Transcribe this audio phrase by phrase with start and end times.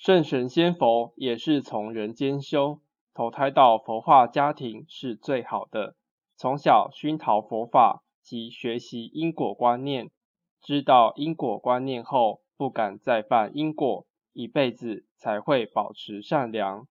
[0.00, 2.80] 圣神仙佛也是从人间修
[3.12, 5.94] 投胎到佛化家庭是最好的。
[6.38, 10.10] 从小熏陶佛法及学习因果观念
[10.62, 16.88] 知道因果观念后不敢再犯因果一辈子才会保持善良。